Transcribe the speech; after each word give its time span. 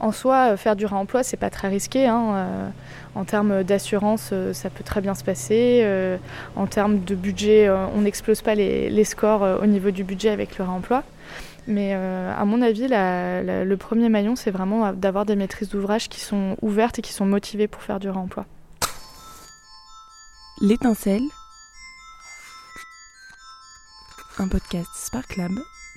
En 0.00 0.12
soi, 0.12 0.56
faire 0.56 0.76
du 0.76 0.86
réemploi, 0.86 1.22
c'est 1.22 1.36
pas 1.36 1.50
très 1.50 1.68
risqué. 1.68 2.06
Hein. 2.06 2.70
En 3.14 3.24
termes 3.24 3.64
d'assurance, 3.64 4.32
ça 4.52 4.70
peut 4.70 4.84
très 4.84 5.00
bien 5.00 5.14
se 5.14 5.24
passer. 5.24 5.84
En 6.54 6.66
termes 6.66 7.02
de 7.02 7.14
budget, 7.14 7.68
on 7.68 8.02
n'explose 8.02 8.42
pas 8.42 8.54
les, 8.54 9.04
scores 9.04 9.60
au 9.60 9.66
niveau 9.66 9.90
du 9.90 10.04
budget 10.04 10.30
avec 10.30 10.56
le 10.56 10.64
réemploi. 10.64 11.02
Mais 11.66 11.94
à 11.94 12.44
mon 12.44 12.62
avis, 12.62 12.86
le 12.88 13.74
premier 13.74 14.08
maillon, 14.08 14.36
c'est 14.36 14.52
vraiment 14.52 14.92
d'avoir 14.92 15.26
des 15.26 15.34
maîtrises 15.34 15.70
d'ouvrage 15.70 16.08
qui 16.08 16.20
sont 16.20 16.56
ouvertes 16.62 17.00
et 17.00 17.02
qui 17.02 17.12
sont 17.12 17.26
motivées 17.26 17.66
pour 17.66 17.82
faire 17.82 17.98
du 17.98 18.08
réemploi. 18.08 18.46
L'étincelle, 20.60 21.22
un 24.38 24.48
podcast 24.48 24.90
Spark 24.94 25.36
Lab 25.36 25.52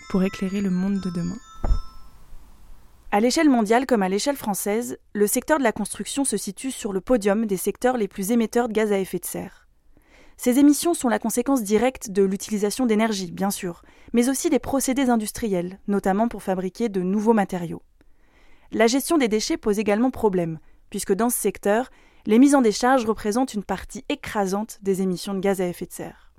pour 0.10 0.24
éclairer 0.24 0.62
le 0.62 0.70
monde 0.70 1.00
de 1.00 1.10
demain. 1.10 1.38
À 3.14 3.20
l'échelle 3.20 3.50
mondiale 3.50 3.86
comme 3.86 4.04
à 4.04 4.07
l'échelle 4.07 4.38
française, 4.38 4.98
le 5.12 5.27
secteur 5.27 5.57
de 5.57 5.64
la 5.64 5.73
construction 5.73 6.23
se 6.23 6.38
situe 6.38 6.72
sur 6.72 6.94
le 6.94 7.02
podium 7.02 7.45
des 7.45 7.58
secteurs 7.58 7.98
les 7.98 8.08
plus 8.08 8.31
émetteurs 8.31 8.70
de 8.70 8.73
gaz 8.73 8.94
à 8.94 8.99
effet 8.99 9.20
de 9.20 9.26
serre. 9.26 9.67
Ces 10.38 10.59
émissions 10.59 10.94
sont 10.94 11.09
la 11.09 11.20
conséquence 11.20 11.62
directe 11.62 12.09
de 12.09 12.23
l'utilisation 12.23 12.86
d'énergie, 12.86 13.34
bien 13.34 13.52
sûr, 13.52 13.81
mais 14.13 14.30
aussi 14.30 14.50
des 14.50 14.59
procédés 14.59 15.09
industriels, 15.09 15.77
notamment 15.89 16.30
pour 16.30 16.41
fabriquer 16.41 16.88
de 16.88 17.02
nouveaux 17.02 17.34
matériaux. 17.34 17.81
La 18.72 18.88
gestion 18.88 19.17
des 19.17 19.28
déchets 19.28 19.58
pose 19.58 19.78
également 19.78 20.09
problème, 20.09 20.59
puisque 20.89 21.14
dans 21.14 21.30
ce 21.30 21.38
secteur, 21.38 21.91
les 22.25 22.39
mises 22.39 22.55
en 22.55 22.62
décharge 22.62 23.05
représentent 23.05 23.53
une 23.53 23.66
partie 23.66 24.05
écrasante 24.08 24.80
des 24.84 25.02
émissions 25.02 25.34
de 25.34 25.41
gaz 25.41 25.59
à 25.59 25.67
effet 25.67 25.86
de 25.86 25.91
serre. 25.91 26.31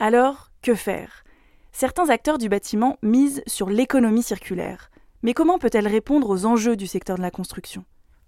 Alors, 0.00 0.50
que 0.62 0.74
faire? 0.74 1.24
Certains 1.72 2.08
acteurs 2.08 2.38
du 2.38 2.48
bâtiment 2.48 2.96
misent 3.02 3.42
sur 3.46 3.68
l'économie 3.68 4.22
circulaire. 4.22 4.90
Mais 5.22 5.34
comment 5.34 5.58
peut-elle 5.58 5.88
répondre 5.88 6.30
aux 6.30 6.46
enjeux 6.46 6.76
du 6.76 6.86
secteur 6.86 7.16
de 7.16 7.22
la 7.22 7.30
construction? 7.30 7.84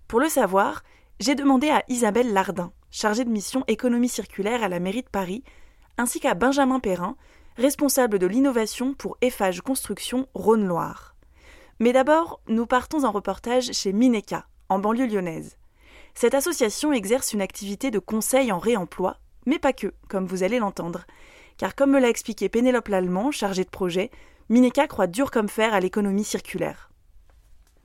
Pour 0.07 0.21
le 0.21 0.29
savoir, 0.29 0.83
j'ai 1.21 1.35
demandé 1.35 1.69
à 1.69 1.85
Isabelle 1.89 2.33
Lardin, 2.33 2.73
chargée 2.91 3.25
de 3.25 3.31
mission 3.31 3.65
économie 3.67 4.09
circulaire 4.09 4.63
à 4.63 4.69
la 4.69 4.81
mairie 4.81 5.03
de 5.03 5.09
Paris, 5.09 5.45
ainsi 5.99 6.21
qu'à 6.21 6.35
Benjamin 6.35 6.81
Perrin, 6.81 7.17
responsable 7.57 8.19
de 8.19 8.27
l'innovation 8.27 8.95
pour 8.95 9.17
Eiffage 9.21 9.61
Construction 9.61 10.29
Rhône-Loire. 10.35 11.15
Mais 11.81 11.93
d'abord, 11.93 12.41
nous 12.49 12.67
partons 12.67 13.05
en 13.05 13.11
reportage 13.11 13.73
chez 13.73 13.93
Mineka, 13.93 14.47
en 14.69 14.79
banlieue 14.79 15.07
lyonnaise. 15.07 15.57
Cette 16.15 16.35
association 16.35 16.93
exerce 16.93 17.33
une 17.33 17.43
activité 17.43 17.91
de 17.91 17.99
conseil 17.99 18.51
en 18.51 18.59
réemploi, 18.59 19.19
mais 19.47 19.59
pas 19.59 19.73
que, 19.73 19.95
comme 20.09 20.27
vous 20.27 20.43
allez 20.43 20.59
l'entendre. 20.59 21.05
Car 21.59 21.75
comme 21.75 21.91
me 21.91 22.01
l'a 22.01 22.09
expliqué 22.09 22.49
Pénélope 22.49 22.89
Lallemand, 22.89 23.31
chargée 23.31 23.65
de 23.65 23.71
projet, 23.71 24.11
Mineka 24.51 24.87
croit 24.87 25.07
dur 25.07 25.31
comme 25.31 25.49
fer 25.49 25.75
à 25.75 25.81
l'économie 25.81 26.25
circulaire. 26.25 26.89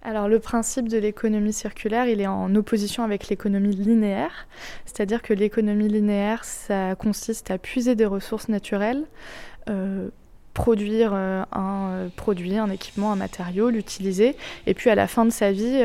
Alors 0.02 0.28
le 0.28 0.40
principe 0.40 0.90
de 0.90 0.98
l'économie 0.98 1.54
circulaire, 1.54 2.08
il 2.08 2.20
est 2.20 2.28
en 2.28 2.54
opposition 2.56 3.04
avec 3.04 3.30
l'économie 3.30 3.76
linéaire, 3.76 4.48
c'est-à-dire 4.86 5.22
que 5.22 5.34
l'économie 5.34 5.88
linéaire, 5.88 6.44
ça 6.44 6.96
consiste 6.96 7.52
à 7.52 7.58
puiser 7.58 7.96
des 7.96 8.06
ressources 8.06 8.50
naturelles, 8.50 9.06
euh, 9.70 10.10
produire 10.54 11.12
euh, 11.14 11.44
un 11.54 11.90
euh, 11.92 12.08
produit, 12.16 12.58
un 12.58 12.70
équipement, 12.70 13.14
un 13.14 13.16
matériau, 13.16 13.70
l'utiliser, 13.70 14.36
et 14.68 14.74
puis 14.74 14.90
à 14.90 14.96
la 14.96 15.08
fin 15.08 15.24
de 15.24 15.32
sa 15.32 15.54
vie, 15.54 15.82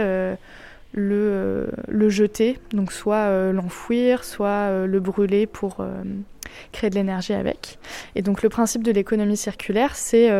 le, 0.94 1.68
jeter, 2.08 2.58
donc 2.72 2.90
soit 2.90 3.52
l'enfouir, 3.52 4.24
soit 4.24 4.84
le 4.84 5.00
brûler 5.00 5.46
pour 5.46 5.84
créer 6.72 6.90
de 6.90 6.94
l'énergie 6.94 7.34
avec. 7.34 7.78
Et 8.14 8.22
donc 8.22 8.42
le 8.42 8.48
principe 8.48 8.82
de 8.82 8.92
l'économie 8.92 9.36
circulaire, 9.36 9.96
c'est 9.96 10.30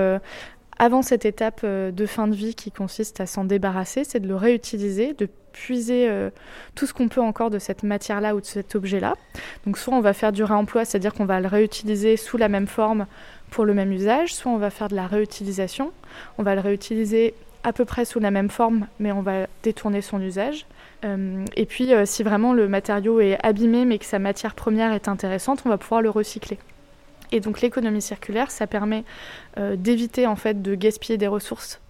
avant 0.79 1.03
cette 1.03 1.25
étape 1.25 1.65
de 1.65 2.07
fin 2.07 2.29
de 2.29 2.35
vie 2.35 2.55
qui 2.55 2.71
consiste 2.71 3.21
à 3.21 3.27
s'en 3.27 3.45
débarrasser, 3.45 4.05
c'est 4.05 4.21
de 4.21 4.29
le 4.29 4.37
réutiliser, 4.37 5.15
de 5.15 5.29
puiser 5.53 6.09
tout 6.77 6.87
ce 6.87 6.93
qu'on 6.93 7.09
peut 7.09 7.21
encore 7.21 7.51
de 7.51 7.59
cette 7.59 7.83
matière-là 7.83 8.37
ou 8.37 8.41
de 8.41 8.47
cet 8.47 8.77
objet-là. 8.77 9.15
Donc 9.67 9.77
soit 9.77 9.95
on 9.95 10.01
va 10.01 10.13
faire 10.13 10.31
du 10.31 10.45
réemploi, 10.45 10.85
c'est-à-dire 10.85 11.15
qu'on 11.15 11.25
va 11.25 11.41
le 11.41 11.49
réutiliser 11.49 12.17
sous 12.17 12.37
la 12.37 12.49
même 12.49 12.69
forme 12.69 13.07
pour 13.51 13.65
le 13.65 13.75
même 13.75 13.91
usage, 13.91 14.35
soit 14.35 14.53
on 14.53 14.59
va 14.59 14.71
faire 14.71 14.89
de 14.89 14.95
la 14.95 15.07
réutilisation, 15.07 15.91
on 16.37 16.43
va 16.43 16.55
le 16.55 16.61
réutiliser 16.61 17.35
à 17.65 17.73
peu 17.73 17.85
près 17.85 18.05
sous 18.05 18.21
la 18.21 18.31
même 18.31 18.51
forme, 18.51 18.87
mais 19.01 19.11
on 19.11 19.21
va 19.21 19.49
détourner 19.65 20.01
son 20.01 20.21
usage. 20.21 20.65
Euh, 21.05 21.45
et 21.57 21.67
puis, 21.67 21.93
euh, 21.93 22.05
si 22.05 22.23
vraiment 22.23 22.53
le 22.53 22.69
matériau 22.69 23.21
est 23.21 23.39
abîmé, 23.45 23.85
mais 23.85 23.99
que 23.99 24.05
sa 24.05 24.19
matière 24.19 24.55
première 24.55 24.93
est 24.93 25.09
intéressante, 25.09 25.63
on 25.65 25.69
va 25.69 25.79
pouvoir 25.79 26.03
le 26.03 26.11
recycler. 26.11 26.59
Et 27.31 27.41
donc, 27.41 27.61
l'économie 27.61 28.03
circulaire, 28.03 28.51
ça 28.51 28.67
permet 28.67 29.05
euh, 29.59 29.77
d'éviter 29.77 30.27
en 30.27 30.37
fait 30.37 30.63
de 30.63 30.75
gaspiller 30.75 31.19
des 31.19 31.29
ressources 31.29 31.81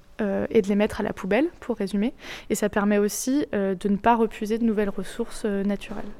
et 0.51 0.63
de 0.63 0.67
les 0.67 0.75
mettre 0.75 0.99
à 0.99 1.05
la 1.05 1.13
poubelle, 1.13 1.47
pour 1.61 1.77
résumer. 1.77 2.13
Et 2.51 2.57
ça 2.57 2.69
permet 2.69 2.99
aussi 2.99 3.47
de 3.53 3.89
ne 3.89 3.97
pas 3.97 4.17
repuiser 4.17 4.59
de 4.59 4.65
nouvelles 4.65 4.89
ressources 4.89 5.45
naturelles. 5.45 6.11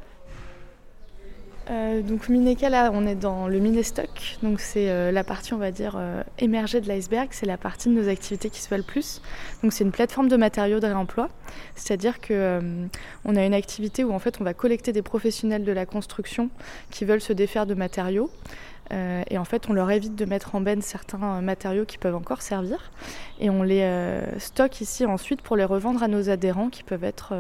Euh, 1.71 2.01
donc 2.03 2.29
Mineka, 2.29 2.71
là, 2.71 2.91
on 2.95 3.07
est 3.07 3.15
dans 3.15 3.47
le 3.47 3.59
Minestock. 3.59 4.39
Donc 4.43 4.61
c'est 4.61 4.89
euh, 4.89 5.13
la 5.13 5.23
partie, 5.25 5.53
on 5.53 5.59
va 5.59 5.71
dire, 5.71 5.97
euh, 5.99 6.23
émergée 6.39 6.81
de 6.81 6.89
l'iceberg. 6.89 7.29
C'est 7.33 7.47
la 7.47 7.59
partie 7.59 7.89
de 7.89 7.95
nos 7.95 8.09
activités 8.09 8.49
qui 8.49 8.61
se 8.61 8.69
voit 8.69 8.79
le 8.79 8.85
plus. 8.85 9.21
Donc 9.63 9.73
c'est 9.73 9.85
une 9.85 9.93
plateforme 9.93 10.29
de 10.29 10.37
matériaux 10.37 10.81
de 10.81 10.87
réemploi. 10.87 11.29
C'est-à-dire 11.75 12.21
que 12.21 12.61
on 13.25 13.37
a 13.37 13.45
une 13.45 13.55
activité 13.55 14.05
où 14.05 14.13
en 14.13 14.19
fait 14.19 14.41
on 14.41 14.45
va 14.45 14.55
collecter 14.55 14.93
des 14.93 15.03
professionnels 15.03 15.65
de 15.65 15.73
la 15.73 15.87
construction 15.87 16.51
qui 16.91 17.05
veulent 17.05 17.21
se 17.21 17.33
défaire 17.33 17.67
de 17.67 17.75
matériaux. 17.75 18.31
Et 18.91 19.39
en 19.39 19.45
fait, 19.45 19.69
on 19.69 19.73
leur 19.73 19.91
évite 19.91 20.15
de 20.15 20.25
mettre 20.25 20.55
en 20.55 20.61
benne 20.61 20.83
certains 20.83 21.41
matériaux 21.43 21.85
qui 21.85 21.99
peuvent 21.99 22.15
encore 22.15 22.43
servir. 22.43 22.91
Et 23.39 23.51
on 23.51 23.63
les 23.63 23.87
stocke 24.39 24.81
ici 24.81 25.05
ensuite 25.05 25.43
pour 25.43 25.57
les 25.57 25.65
revendre 25.65 26.03
à 26.03 26.09
nos 26.09 26.31
adhérents 26.31 26.71
qui 26.71 26.83
peuvent 26.83 27.05
être 27.05 27.35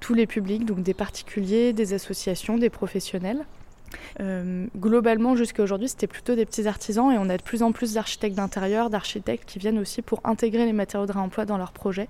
tous 0.00 0.14
les 0.14 0.26
publics, 0.26 0.64
donc 0.64 0.82
des 0.82 0.94
particuliers, 0.94 1.72
des 1.72 1.94
associations, 1.94 2.58
des 2.58 2.70
professionnels. 2.70 3.44
Euh, 4.20 4.66
globalement, 4.76 5.36
jusqu'à 5.36 5.62
aujourd'hui, 5.62 5.88
c'était 5.88 6.06
plutôt 6.06 6.34
des 6.34 6.44
petits 6.44 6.66
artisans 6.66 7.10
et 7.12 7.18
on 7.18 7.28
a 7.28 7.36
de 7.36 7.42
plus 7.42 7.62
en 7.62 7.72
plus 7.72 7.94
d'architectes 7.94 8.36
d'intérieur, 8.36 8.90
d'architectes 8.90 9.48
qui 9.48 9.58
viennent 9.58 9.78
aussi 9.78 10.02
pour 10.02 10.20
intégrer 10.24 10.66
les 10.66 10.72
matériaux 10.72 11.06
de 11.06 11.12
réemploi 11.12 11.44
dans 11.44 11.58
leurs 11.58 11.72
projets 11.72 12.08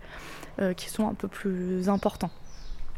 euh, 0.60 0.72
qui 0.74 0.88
sont 0.90 1.08
un 1.08 1.14
peu 1.14 1.28
plus 1.28 1.88
importants. 1.88 2.30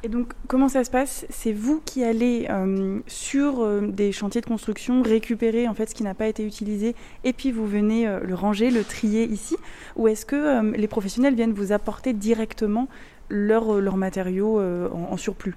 Et 0.02 0.08
donc, 0.08 0.32
comment 0.48 0.68
ça 0.68 0.82
se 0.82 0.90
passe? 0.90 1.26
C'est 1.28 1.52
vous 1.52 1.82
qui 1.84 2.04
allez 2.04 2.46
euh, 2.48 3.00
sur 3.06 3.82
des 3.82 4.12
chantiers 4.12 4.40
de 4.40 4.46
construction 4.46 5.02
récupérer 5.02 5.68
en 5.68 5.74
fait 5.74 5.90
ce 5.90 5.94
qui 5.94 6.02
n'a 6.02 6.14
pas 6.14 6.26
été 6.26 6.44
utilisé. 6.44 6.94
Et 7.24 7.32
puis 7.32 7.52
vous 7.52 7.66
venez 7.66 8.06
le 8.22 8.34
ranger, 8.34 8.70
le 8.70 8.82
trier 8.82 9.24
ici. 9.24 9.56
Ou 9.96 10.08
est-ce 10.08 10.24
que 10.24 10.74
les 10.74 10.88
professionnels 10.88 11.34
viennent 11.34 11.52
vous 11.52 11.72
apporter 11.72 12.12
directement 12.14 12.88
leurs 13.28 13.96
matériaux 13.96 14.60
en 14.60 15.16
surplus? 15.18 15.54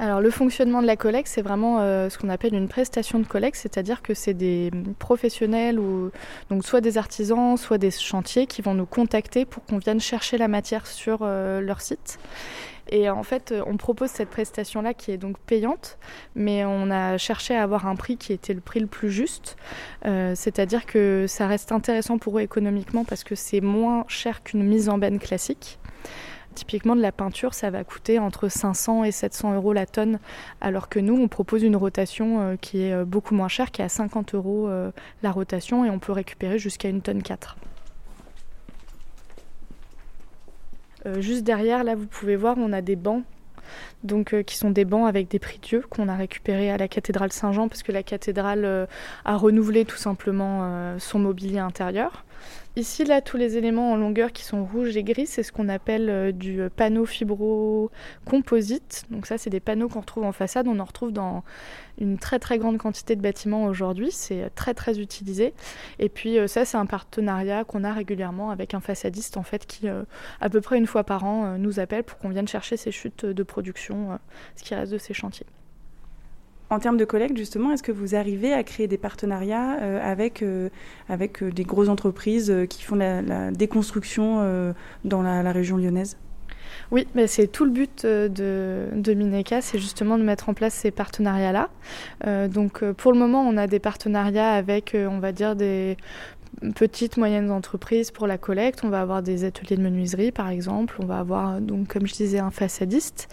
Alors 0.00 0.22
le 0.22 0.30
fonctionnement 0.30 0.80
de 0.80 0.86
la 0.86 0.96
collecte, 0.96 1.28
c'est 1.28 1.42
vraiment 1.42 1.80
euh, 1.80 2.08
ce 2.08 2.16
qu'on 2.16 2.30
appelle 2.30 2.54
une 2.54 2.68
prestation 2.68 3.18
de 3.18 3.26
collecte, 3.26 3.58
c'est-à-dire 3.58 4.00
que 4.00 4.14
c'est 4.14 4.32
des 4.32 4.70
professionnels 4.98 5.78
ou 5.78 6.10
donc 6.48 6.64
soit 6.64 6.80
des 6.80 6.96
artisans, 6.96 7.58
soit 7.58 7.76
des 7.76 7.90
chantiers 7.90 8.46
qui 8.46 8.62
vont 8.62 8.72
nous 8.72 8.86
contacter 8.86 9.44
pour 9.44 9.62
qu'on 9.66 9.76
vienne 9.76 10.00
chercher 10.00 10.38
la 10.38 10.48
matière 10.48 10.86
sur 10.86 11.18
euh, 11.20 11.60
leur 11.60 11.82
site. 11.82 12.18
Et 12.90 13.08
en 13.08 13.22
fait, 13.22 13.54
on 13.66 13.76
propose 13.76 14.10
cette 14.10 14.30
prestation-là 14.30 14.94
qui 14.94 15.12
est 15.12 15.16
donc 15.16 15.38
payante, 15.38 15.98
mais 16.34 16.64
on 16.64 16.90
a 16.90 17.18
cherché 17.18 17.54
à 17.54 17.62
avoir 17.62 17.86
un 17.86 17.96
prix 17.96 18.16
qui 18.16 18.32
était 18.32 18.52
le 18.52 18.60
prix 18.60 18.80
le 18.80 18.86
plus 18.86 19.10
juste. 19.10 19.56
Euh, 20.06 20.34
c'est-à-dire 20.34 20.86
que 20.86 21.26
ça 21.28 21.46
reste 21.46 21.72
intéressant 21.72 22.18
pour 22.18 22.38
eux 22.38 22.42
économiquement 22.42 23.04
parce 23.04 23.24
que 23.24 23.34
c'est 23.34 23.60
moins 23.60 24.04
cher 24.08 24.42
qu'une 24.42 24.64
mise 24.64 24.88
en 24.88 24.98
benne 24.98 25.18
classique. 25.18 25.78
Typiquement, 26.54 26.96
de 26.96 27.00
la 27.00 27.12
peinture, 27.12 27.54
ça 27.54 27.70
va 27.70 27.84
coûter 27.84 28.18
entre 28.18 28.48
500 28.48 29.04
et 29.04 29.12
700 29.12 29.54
euros 29.54 29.72
la 29.72 29.86
tonne, 29.86 30.18
alors 30.60 30.88
que 30.88 30.98
nous, 30.98 31.16
on 31.16 31.28
propose 31.28 31.62
une 31.62 31.76
rotation 31.76 32.40
euh, 32.40 32.56
qui 32.56 32.82
est 32.82 32.92
euh, 32.92 33.04
beaucoup 33.04 33.34
moins 33.34 33.48
chère, 33.48 33.70
qui 33.70 33.82
est 33.82 33.84
à 33.84 33.88
50 33.88 34.34
euros 34.34 34.68
euh, 34.68 34.90
la 35.22 35.30
rotation, 35.30 35.84
et 35.84 35.90
on 35.90 36.00
peut 36.00 36.12
récupérer 36.12 36.58
jusqu'à 36.58 36.88
une 36.88 37.02
tonne 37.02 37.22
4. 37.22 37.56
Juste 41.18 41.44
derrière, 41.44 41.84
là, 41.84 41.94
vous 41.94 42.06
pouvez 42.06 42.36
voir, 42.36 42.56
on 42.58 42.72
a 42.72 42.82
des 42.82 42.96
bancs 42.96 43.24
donc 44.02 44.34
qui 44.42 44.56
sont 44.56 44.70
des 44.70 44.84
bancs 44.84 45.06
avec 45.06 45.28
des 45.28 45.38
prix 45.38 45.60
Dieu 45.62 45.84
qu'on 45.88 46.08
a 46.08 46.16
récupérés 46.16 46.70
à 46.70 46.76
la 46.76 46.88
cathédrale 46.88 47.30
Saint-Jean 47.32 47.68
parce 47.68 47.82
que 47.82 47.92
la 47.92 48.02
cathédrale 48.02 48.88
a 49.24 49.36
renouvelé 49.36 49.84
tout 49.84 49.96
simplement 49.96 50.98
son 50.98 51.18
mobilier 51.20 51.58
intérieur. 51.58 52.24
Ici, 52.76 53.04
là, 53.04 53.20
tous 53.20 53.36
les 53.36 53.56
éléments 53.56 53.92
en 53.92 53.96
longueur 53.96 54.32
qui 54.32 54.44
sont 54.44 54.64
rouges 54.64 54.96
et 54.96 55.02
gris, 55.02 55.26
c'est 55.26 55.42
ce 55.42 55.50
qu'on 55.50 55.68
appelle 55.68 56.08
euh, 56.08 56.32
du 56.32 56.62
panneau 56.74 57.04
fibro-composite. 57.04 59.04
Donc 59.10 59.26
ça, 59.26 59.38
c'est 59.38 59.50
des 59.50 59.60
panneaux 59.60 59.88
qu'on 59.88 60.00
retrouve 60.00 60.24
en 60.24 60.32
façade. 60.32 60.68
On 60.68 60.78
en 60.78 60.84
retrouve 60.84 61.12
dans 61.12 61.42
une 61.98 62.18
très 62.18 62.38
très 62.38 62.58
grande 62.58 62.78
quantité 62.78 63.16
de 63.16 63.20
bâtiments 63.20 63.64
aujourd'hui. 63.64 64.10
C'est 64.12 64.50
très 64.54 64.74
très 64.74 65.00
utilisé. 65.00 65.52
Et 65.98 66.08
puis 66.08 66.38
euh, 66.38 66.46
ça, 66.46 66.64
c'est 66.64 66.76
un 66.76 66.86
partenariat 66.86 67.64
qu'on 67.64 67.84
a 67.84 67.92
régulièrement 67.92 68.50
avec 68.50 68.74
un 68.74 68.80
façadiste, 68.80 69.36
en 69.36 69.42
fait, 69.42 69.66
qui, 69.66 69.88
euh, 69.88 70.04
à 70.40 70.48
peu 70.48 70.60
près 70.60 70.78
une 70.78 70.86
fois 70.86 71.04
par 71.04 71.24
an, 71.24 71.58
nous 71.58 71.80
appelle 71.80 72.04
pour 72.04 72.18
qu'on 72.18 72.28
vienne 72.28 72.48
chercher 72.48 72.76
ces 72.76 72.92
chutes 72.92 73.26
de 73.26 73.42
production, 73.42 74.18
ce 74.56 74.62
qui 74.62 74.74
reste 74.74 74.92
de 74.92 74.98
ces 74.98 75.14
chantiers. 75.14 75.46
En 76.70 76.78
termes 76.78 76.96
de 76.96 77.04
collecte, 77.04 77.36
justement, 77.36 77.72
est-ce 77.72 77.82
que 77.82 77.90
vous 77.90 78.14
arrivez 78.14 78.52
à 78.52 78.62
créer 78.62 78.86
des 78.86 78.96
partenariats 78.96 79.78
euh, 79.80 80.00
avec, 80.00 80.42
euh, 80.42 80.68
euh, 81.10 81.50
des 81.50 81.64
grosses 81.64 81.88
entreprises 81.88 82.54
qui 82.68 82.84
font 82.84 82.94
la, 82.94 83.50
déconstruction 83.50 84.72
dans 85.04 85.22
la, 85.22 85.52
région 85.52 85.76
lyonnaise? 85.76 86.16
Oui, 86.92 87.08
mais 87.16 87.26
c'est 87.26 87.48
tout 87.48 87.64
le 87.64 87.72
but 87.72 88.06
de, 88.06 88.86
de 88.94 89.14
Mineka, 89.14 89.60
c'est 89.60 89.78
justement 89.78 90.16
de 90.16 90.22
mettre 90.22 90.48
en 90.48 90.54
place 90.54 90.74
ces 90.74 90.92
partenariats-là. 90.92 91.68
donc 92.48 92.84
pour 92.92 93.12
le 93.12 93.18
moment, 93.18 93.42
on 93.42 93.56
a 93.56 93.66
des 93.66 93.80
partenariats 93.80 94.52
avec, 94.52 94.94
on 94.94 95.18
va 95.18 95.32
dire, 95.32 95.56
des 95.56 95.96
petites, 96.74 97.16
moyennes 97.16 97.50
entreprises 97.50 98.10
pour 98.10 98.26
la 98.26 98.38
collecte. 98.38 98.80
On 98.84 98.88
va 98.88 99.00
avoir 99.00 99.22
des 99.22 99.44
ateliers 99.44 99.76
de 99.76 99.82
menuiserie, 99.82 100.32
par 100.32 100.48
exemple. 100.48 100.96
On 101.00 101.06
va 101.06 101.18
avoir, 101.18 101.60
donc, 101.60 101.88
comme 101.88 102.06
je 102.06 102.14
disais, 102.14 102.38
un 102.38 102.50
façadiste. 102.50 103.28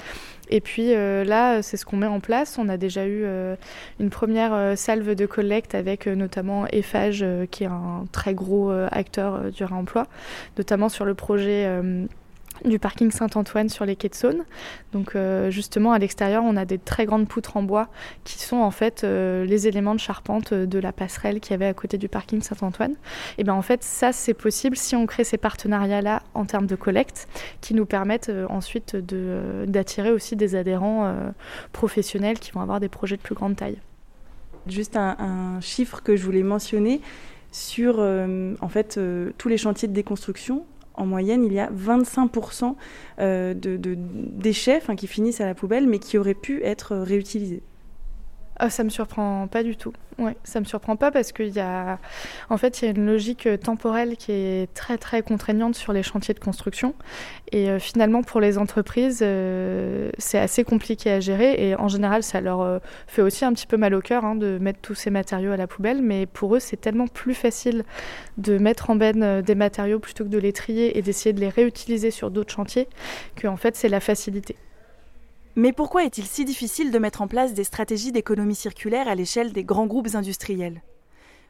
Et 0.49 0.61
puis 0.61 0.93
euh, 0.93 1.23
là, 1.23 1.61
c'est 1.61 1.77
ce 1.77 1.85
qu'on 1.85 1.97
met 1.97 2.07
en 2.07 2.19
place. 2.19 2.57
On 2.57 2.69
a 2.69 2.77
déjà 2.77 3.05
eu 3.05 3.23
euh, 3.23 3.55
une 3.99 4.09
première 4.09 4.53
euh, 4.53 4.75
salve 4.75 5.15
de 5.15 5.25
collecte 5.25 5.75
avec 5.75 6.07
notamment 6.07 6.65
Eiffage, 6.71 7.25
qui 7.51 7.63
est 7.63 7.67
un 7.67 8.05
très 8.11 8.33
gros 8.33 8.71
acteur 8.71 9.51
du 9.51 9.63
réemploi, 9.63 10.07
notamment 10.57 10.89
sur 10.89 11.05
le 11.05 11.13
projet 11.13 11.69
du 12.65 12.79
parking 12.79 13.11
Saint-Antoine 13.11 13.69
sur 13.69 13.85
les 13.85 13.95
quais 13.95 14.09
de 14.09 14.15
Saône. 14.15 14.43
Donc 14.93 15.15
euh, 15.15 15.49
justement 15.49 15.91
à 15.91 15.99
l'extérieur 15.99 16.43
on 16.43 16.55
a 16.55 16.65
des 16.65 16.77
très 16.77 17.05
grandes 17.05 17.27
poutres 17.27 17.57
en 17.57 17.63
bois 17.63 17.87
qui 18.23 18.39
sont 18.39 18.57
en 18.57 18.71
fait 18.71 19.03
euh, 19.03 19.45
les 19.45 19.67
éléments 19.67 19.95
de 19.95 19.99
charpente 19.99 20.53
de 20.53 20.79
la 20.79 20.91
passerelle 20.91 21.39
qui 21.39 21.53
avait 21.53 21.65
à 21.65 21.73
côté 21.73 21.97
du 21.97 22.07
parking 22.07 22.41
Saint-Antoine. 22.41 22.95
Et 23.37 23.43
bien 23.43 23.53
en 23.53 23.61
fait 23.61 23.83
ça 23.83 24.11
c'est 24.11 24.33
possible 24.33 24.77
si 24.77 24.95
on 24.95 25.05
crée 25.05 25.23
ces 25.23 25.37
partenariats 25.37 26.01
là 26.01 26.23
en 26.33 26.45
termes 26.45 26.67
de 26.67 26.75
collecte 26.75 27.27
qui 27.61 27.73
nous 27.73 27.85
permettent 27.85 28.29
euh, 28.29 28.45
ensuite 28.49 28.95
d'attirer 28.95 30.11
aussi 30.11 30.35
des 30.35 30.55
adhérents 30.55 31.13
professionnels 31.71 32.39
qui 32.39 32.51
vont 32.51 32.61
avoir 32.61 32.79
des 32.79 32.89
projets 32.89 33.17
de 33.17 33.21
plus 33.21 33.35
grande 33.35 33.55
taille. 33.55 33.77
Juste 34.67 34.97
un, 34.97 35.59
chiffre 35.61 36.01
que 36.01 36.15
je 36.15 36.23
voulais 36.23 36.43
mentionner 36.43 37.01
sur 37.51 37.99
en 37.99 38.69
fait 38.69 38.99
tous 39.37 39.49
les 39.49 39.57
chantiers 39.57 39.87
de 39.87 39.93
déconstruction 39.93 40.65
en 40.97 41.05
moyenne, 41.05 41.45
il 41.45 41.53
y 41.53 41.59
a 41.59 41.69
25% 41.69 42.75
euh, 43.19 43.53
de, 43.53 43.95
déchets 43.97 44.81
qui 44.97 45.07
finissent 45.07 45.41
à 45.41 45.45
la 45.45 45.55
poubelle, 45.55 45.87
mais 45.87 45.99
qui 45.99 46.17
auraient 46.17 46.33
pu 46.33 46.63
être 46.63 46.95
réutilisés. 46.95 47.61
Ah, 48.59 48.71
ça 48.71 48.83
me 48.83 48.89
surprend 48.89 49.47
pas 49.47 49.61
du 49.61 49.77
tout. 49.77 49.93
Ouais, 50.17 50.35
ça 50.43 50.59
me 50.59 50.65
surprend 50.65 50.95
pas 50.95 51.11
parce 51.11 51.31
qu'il 51.31 51.49
y 51.49 51.59
a, 51.59 51.99
en 52.49 52.57
fait, 52.57 52.81
il 52.81 52.85
y 52.85 52.87
a 52.87 52.91
une 52.91 53.05
logique 53.05 53.45
euh, 53.45 53.55
temporelle 53.55 54.17
qui 54.17 54.31
est 54.31 54.73
très 54.73 54.97
très 54.97 55.21
contraignante 55.21 55.75
sur 55.75 55.93
les 55.93 56.01
chantiers 56.01 56.33
de 56.33 56.39
construction. 56.39 56.95
Et 57.51 57.69
euh, 57.69 57.77
finalement, 57.77 58.23
pour 58.23 58.41
les 58.41 58.57
entreprises, 58.57 59.19
euh, 59.21 60.09
c'est 60.17 60.39
assez 60.39 60.63
compliqué 60.63 61.11
à 61.11 61.19
gérer. 61.19 61.69
Et 61.69 61.75
en 61.75 61.87
général, 61.87 62.23
ça 62.23 62.41
leur 62.41 62.81
fait 63.05 63.21
aussi 63.21 63.45
un 63.45 63.53
petit 63.53 63.67
peu 63.67 63.77
mal 63.77 63.93
au 63.93 64.01
cœur 64.01 64.25
hein, 64.25 64.33
de 64.33 64.57
mettre 64.57 64.79
tous 64.81 64.95
ces 64.95 65.11
matériaux 65.11 65.51
à 65.51 65.57
la 65.57 65.67
poubelle. 65.67 66.01
Mais 66.01 66.25
pour 66.25 66.55
eux, 66.55 66.59
c'est 66.59 66.77
tellement 66.77 67.07
plus 67.07 67.35
facile 67.35 67.83
de 68.37 68.57
mettre 68.57 68.89
en 68.89 68.95
benne 68.95 69.41
des 69.41 69.55
matériaux 69.55 69.99
plutôt 69.99 70.23
que 70.23 70.29
de 70.29 70.39
les 70.39 70.53
trier 70.53 70.97
et 70.97 71.03
d'essayer 71.03 71.33
de 71.33 71.39
les 71.39 71.49
réutiliser 71.49 72.09
sur 72.09 72.31
d'autres 72.31 72.53
chantiers 72.53 72.87
qu'en 73.39 73.57
fait, 73.57 73.75
c'est 73.75 73.89
la 73.89 73.99
facilité. 73.99 74.55
Mais 75.59 75.73
pourquoi 75.73 76.03
est-il 76.05 76.27
si 76.27 76.45
difficile 76.45 76.91
de 76.91 76.99
mettre 76.99 77.23
en 77.23 77.27
place 77.27 77.55
des 77.55 77.63
stratégies 77.63 78.11
d'économie 78.11 78.53
circulaire 78.53 79.07
à 79.07 79.15
l'échelle 79.15 79.53
des 79.53 79.63
grands 79.63 79.87
groupes 79.87 80.13
industriels? 80.13 80.83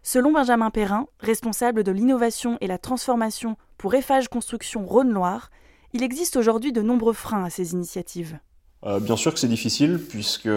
Selon 0.02 0.32
Benjamin 0.32 0.72
Perrin, 0.72 1.08
responsable 1.20 1.84
de 1.84 1.92
l'innovation 1.92 2.58
et 2.62 2.68
la 2.68 2.78
transformation 2.78 3.58
pour 3.78 3.96
Eiffage 3.96 4.30
Construction 4.30 4.86
Rhône-Loire, 4.86 5.50
il 5.92 6.04
existe 6.04 6.38
aujourd'hui 6.38 6.72
de 6.72 6.82
nombreux 6.82 7.12
freins 7.12 7.44
à 7.44 7.50
ces 7.50 7.74
initiatives. 7.74 8.40
Euh, 8.86 9.00
bien 9.00 9.16
sûr 9.16 9.34
que 9.34 9.40
c'est 9.40 9.48
difficile 9.48 10.00
puisque, 10.08 10.50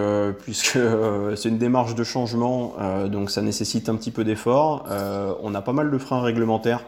puisque 0.43 0.77
euh, 0.77 1.35
c'est 1.37 1.49
une 1.49 1.57
démarche 1.57 1.95
de 1.95 2.05
changement, 2.05 2.75
euh, 2.79 3.09
donc 3.09 3.31
ça 3.31 3.41
nécessite 3.41 3.89
un 3.89 3.97
petit 3.97 4.11
peu 4.11 4.25
d'effort. 4.25 4.87
on 5.43 5.55
a 5.55 5.63
pas 5.63 5.73
mal 5.73 5.91
de 5.91 5.99
freins 5.99 6.21
réglementaires, 6.21 6.85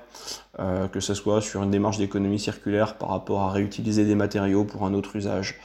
que 0.92 1.00
ce 1.00 1.14
soit 1.14 1.40
sur 1.40 1.62
une 1.62 1.70
démarche 1.70 1.96
d'économie 1.98 2.38
circulaire 2.38 2.96
par 2.96 3.08
rapport 3.08 3.40
à 3.40 3.50
réutiliser 3.50 4.04
des 4.04 4.14
matériaux 4.14 4.64
pour 4.64 4.84
un 4.84 4.92
autre 4.92 5.16
usage. 5.16 5.58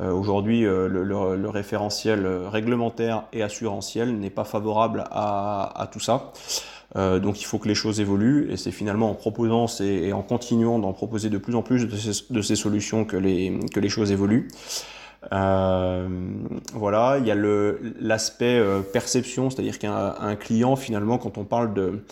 Aujourd'hui, 0.00 0.62
le, 0.62 0.88
le, 0.88 1.48
référentiel 1.48 2.26
réglementaire 2.26 3.24
et 3.32 3.42
assurantiel 3.42 4.18
n'est 4.18 4.30
pas 4.30 4.44
favorable 4.44 5.04
à, 5.10 5.80
à 5.80 5.86
tout 5.86 6.00
ça. 6.00 6.32
donc 6.94 7.40
il 7.40 7.44
faut 7.44 7.58
que 7.58 7.68
les 7.68 7.74
choses 7.74 8.00
évoluent 8.00 8.50
et 8.50 8.56
c'est 8.56 8.72
finalement 8.72 9.10
en 9.10 9.14
proposant 9.14 9.66
et 9.80 10.12
en 10.12 10.22
continuant 10.22 10.78
d'en 10.78 10.92
proposer 10.92 11.30
de 11.30 11.38
plus 11.38 11.54
en 11.54 11.62
plus 11.62 11.86
de 11.86 11.96
ces, 11.96 12.32
de 12.32 12.42
ces 12.42 12.56
solutions 12.56 13.04
que 13.04 13.16
les, 13.16 13.58
que 13.72 13.80
les 13.80 13.88
choses 13.88 14.12
évoluent. 14.12 14.48
Euh, 15.32 16.08
voilà, 16.72 17.18
il 17.18 17.26
y 17.26 17.30
a 17.30 17.36
l'aspect 18.00 18.58
euh, 18.58 18.80
perception, 18.80 19.50
c'est-à-dire 19.50 19.78
qu'un 19.78 20.36
client, 20.36 20.76
finalement, 20.76 21.18
quand 21.18 21.38
on 21.38 21.44
parle 21.44 21.74
de, 21.74 22.04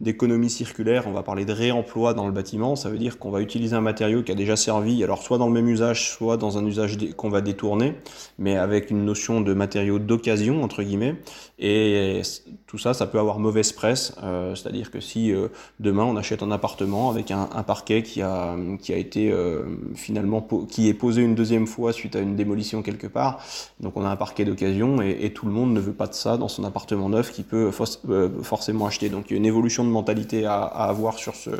d'économie 0.00 0.50
circulaire, 0.50 1.04
on 1.06 1.12
va 1.12 1.22
parler 1.22 1.44
de 1.44 1.52
réemploi 1.52 2.14
dans 2.14 2.26
le 2.26 2.32
bâtiment, 2.32 2.76
ça 2.76 2.88
veut 2.88 2.98
dire 2.98 3.18
qu'on 3.18 3.30
va 3.30 3.40
utiliser 3.40 3.74
un 3.74 3.80
matériau 3.80 4.22
qui 4.22 4.30
a 4.30 4.34
déjà 4.34 4.56
servi, 4.56 5.02
alors 5.02 5.22
soit 5.22 5.38
dans 5.38 5.46
le 5.46 5.52
même 5.52 5.68
usage, 5.68 6.10
soit 6.10 6.36
dans 6.36 6.56
un 6.58 6.64
usage 6.64 6.96
qu'on 7.16 7.30
va 7.30 7.40
détourner, 7.40 7.94
mais 8.38 8.56
avec 8.56 8.90
une 8.90 9.04
notion 9.04 9.40
de 9.40 9.54
matériau 9.54 9.98
d'occasion, 9.98 10.62
entre 10.62 10.82
guillemets, 10.82 11.16
et 11.58 12.22
tout 12.66 12.78
ça, 12.78 12.94
ça 12.94 13.06
peut 13.06 13.18
avoir 13.18 13.40
mauvaise 13.40 13.72
presse, 13.72 14.14
euh, 14.22 14.54
c'est-à-dire 14.54 14.90
que 14.90 15.00
si 15.00 15.32
euh, 15.32 15.48
demain 15.80 16.04
on 16.04 16.16
achète 16.16 16.42
un 16.42 16.50
appartement 16.52 17.10
avec 17.10 17.30
un, 17.30 17.46
parquet 17.66 18.02
qui 18.02 18.22
a, 18.22 18.56
qui 18.80 18.92
a 18.92 18.96
été 18.96 19.32
euh, 19.32 19.64
finalement, 19.94 20.46
qui 20.68 20.88
est 20.88 20.94
posé 20.94 21.22
une 21.22 21.34
deuxième 21.34 21.66
fois 21.66 21.92
suite 21.92 22.14
à 22.14 22.20
une 22.20 22.36
démolition 22.36 22.82
quelque 22.82 23.06
part, 23.08 23.40
donc 23.80 23.96
on 23.96 24.04
a 24.04 24.08
un 24.08 24.16
parquet 24.16 24.44
d'occasion, 24.44 25.02
et, 25.02 25.32
tout 25.32 25.46
le 25.46 25.52
monde 25.52 25.72
ne 25.72 25.80
veut 25.80 25.92
pas 25.92 26.06
de 26.06 26.14
ça 26.14 26.36
dans 26.36 26.48
son 26.48 26.64
appartement 26.64 27.08
neuf 27.08 27.32
qui 27.32 27.42
peut 27.42 27.70
forcément 27.70 28.86
acheter. 28.86 29.08
Donc 29.08 29.26
il 29.28 29.34
y 29.34 29.34
a 29.34 29.36
une 29.36 29.46
évolution 29.46 29.84
mentalité 29.90 30.46
à, 30.46 30.62
avoir 30.62 31.18
sur 31.18 31.34
ce, 31.34 31.50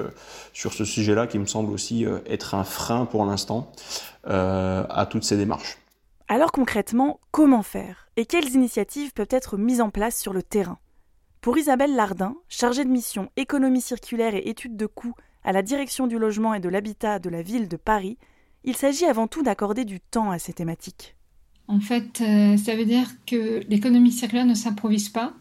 sur 0.52 0.72
ce 0.72 0.84
sujet-là 0.84 1.26
qui 1.26 1.38
me 1.38 1.46
semble 1.46 1.72
aussi 1.72 2.04
euh, 2.04 2.18
être 2.26 2.54
un 2.54 2.64
frein 2.64 3.06
pour 3.06 3.24
l'instant 3.24 3.72
euh, 4.28 4.84
à 4.88 5.06
toutes 5.06 5.24
ces 5.24 5.36
démarches. 5.36 5.78
Alors 6.28 6.52
concrètement, 6.52 7.20
comment 7.30 7.62
faire? 7.62 8.08
Et 8.16 8.26
quelles 8.26 8.54
initiatives 8.54 9.12
peuvent 9.12 9.26
être 9.30 9.56
mises 9.56 9.80
en 9.80 9.90
place 9.90 10.18
sur 10.20 10.32
le 10.32 10.42
terrain? 10.42 10.78
Pour 11.40 11.56
Isabelle 11.56 11.94
Lardin, 11.94 12.34
chargée 12.48 12.84
de 12.84 12.90
mission 12.90 13.30
économie 13.36 13.80
circulaire 13.80 14.34
et 14.34 14.48
études 14.48 14.76
de 14.76 14.86
coûts 14.86 15.14
à 15.44 15.52
la 15.52 15.62
direction 15.62 16.06
du 16.06 16.18
logement 16.18 16.52
et 16.52 16.60
de 16.60 16.68
l'habitat 16.68 17.18
de 17.18 17.30
la 17.30 17.42
ville 17.42 17.68
de 17.68 17.76
Paris, 17.76 18.18
il 18.64 18.76
s'agit 18.76 19.06
avant 19.06 19.28
tout 19.28 19.42
d'accorder 19.42 19.84
du 19.84 20.00
temps 20.00 20.30
à 20.30 20.38
ces 20.38 20.52
thématiques. 20.52 21.14
En 21.68 21.80
fait, 21.80 22.20
euh, 22.20 22.56
ça 22.56 22.74
veut 22.74 22.86
dire 22.86 23.06
que 23.26 23.60
l'économie 23.68 24.10
circulaire 24.10 24.46
ne 24.46 24.54
s'improvise 24.54 25.10
pas 25.10 25.32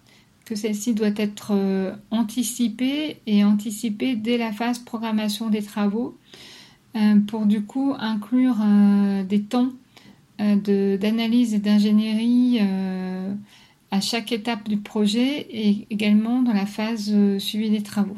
que 0.47 0.55
celle-ci 0.55 0.93
doit 0.93 1.09
être 1.17 1.51
euh, 1.51 1.91
anticipée 2.09 3.17
et 3.27 3.43
anticipée 3.43 4.15
dès 4.15 4.37
la 4.37 4.53
phase 4.53 4.79
programmation 4.79 5.49
des 5.49 5.61
travaux 5.61 6.17
euh, 6.95 7.15
pour 7.27 7.45
du 7.45 7.63
coup 7.63 7.93
inclure 7.99 8.55
euh, 8.63 9.23
des 9.23 9.43
temps 9.43 9.69
d'analyse 10.39 11.55
et 11.55 11.59
d'ingénierie 11.59 12.59
à 13.89 14.01
chaque 14.01 14.31
étape 14.31 14.69
du 14.69 14.77
projet 14.77 15.47
et 15.49 15.87
également 15.89 16.43
dans 16.43 16.53
la 16.53 16.67
phase 16.67 17.11
suivie 17.39 17.71
des 17.71 17.81
travaux. 17.81 18.17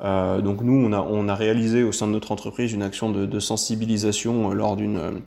donc 0.00 0.62
nous, 0.62 0.74
on 0.74 0.92
a, 0.92 1.00
on 1.00 1.26
a, 1.26 1.34
réalisé 1.34 1.82
au 1.82 1.90
sein 1.90 2.06
de 2.06 2.12
notre 2.12 2.30
entreprise 2.30 2.72
une 2.72 2.82
action 2.82 3.10
de, 3.10 3.26
de 3.26 3.40
sensibilisation 3.40 4.50
lors 4.52 4.76
d'une 4.76 5.22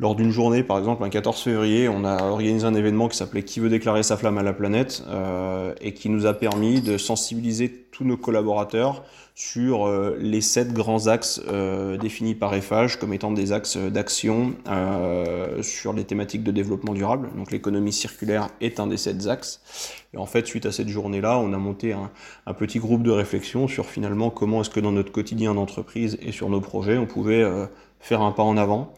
lors 0.00 0.14
d'une 0.14 0.30
journée, 0.30 0.62
par 0.62 0.78
exemple, 0.78 1.04
un 1.04 1.10
14 1.10 1.42
février, 1.42 1.86
on 1.88 2.04
a 2.04 2.24
organisé 2.24 2.66
un 2.66 2.74
événement 2.74 3.08
qui 3.08 3.18
s'appelait 3.18 3.42
Qui 3.42 3.60
veut 3.60 3.68
déclarer 3.68 4.02
sa 4.02 4.16
flamme 4.16 4.38
à 4.38 4.42
la 4.42 4.54
planète 4.54 5.04
euh, 5.08 5.74
et 5.82 5.92
qui 5.92 6.08
nous 6.08 6.24
a 6.24 6.32
permis 6.32 6.80
de 6.80 6.96
sensibiliser 6.96 7.70
tous 7.92 8.04
nos 8.04 8.16
collaborateurs 8.16 9.04
sur 9.34 9.86
euh, 9.86 10.16
les 10.18 10.40
sept 10.40 10.72
grands 10.72 11.06
axes 11.06 11.42
euh, 11.48 11.98
définis 11.98 12.34
par 12.34 12.54
EFAGE 12.54 12.96
comme 12.96 13.12
étant 13.12 13.30
des 13.30 13.52
axes 13.52 13.76
d'action 13.76 14.54
euh, 14.68 15.62
sur 15.62 15.92
les 15.92 16.04
thématiques 16.04 16.44
de 16.44 16.50
développement 16.50 16.94
durable. 16.94 17.28
Donc 17.36 17.50
l'économie 17.50 17.92
circulaire 17.92 18.48
est 18.62 18.80
un 18.80 18.86
des 18.86 18.96
sept 18.96 19.26
axes. 19.26 19.60
Et 20.14 20.16
en 20.16 20.26
fait, 20.26 20.46
suite 20.46 20.64
à 20.64 20.72
cette 20.72 20.88
journée-là, 20.88 21.38
on 21.38 21.52
a 21.52 21.58
monté 21.58 21.92
un, 21.92 22.10
un, 22.46 22.54
petit 22.54 22.78
groupe 22.78 23.02
de 23.02 23.10
réflexion 23.10 23.68
sur 23.68 23.84
finalement 23.84 24.30
comment 24.30 24.62
est-ce 24.62 24.70
que 24.70 24.80
dans 24.80 24.92
notre 24.92 25.12
quotidien 25.12 25.54
d'entreprise 25.54 26.18
et 26.22 26.32
sur 26.32 26.48
nos 26.48 26.60
projets, 26.60 26.96
on 26.96 27.06
pouvait 27.06 27.44
faire 28.00 28.22
un 28.22 28.32
pas 28.32 28.42
en 28.42 28.56
avant 28.56 28.94